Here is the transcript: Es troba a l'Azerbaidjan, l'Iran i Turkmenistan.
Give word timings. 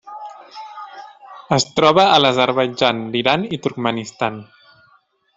Es 1.57 1.65
troba 1.79 2.05
a 2.13 2.15
l'Azerbaidjan, 2.23 3.03
l'Iran 3.15 3.43
i 3.57 3.59
Turkmenistan. 3.67 4.41